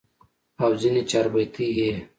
[0.61, 1.89] او ځني چاربيتې ئې